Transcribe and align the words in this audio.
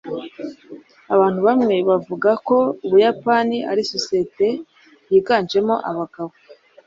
Abantu 1.13 1.39
bamwe 1.47 1.75
bavuga 1.89 2.29
ko 2.47 2.57
Ubuyapani 2.85 3.57
ari 3.71 3.81
societe 3.91 4.47
yiganjemo 5.11 5.75
abagabo. 5.89 6.31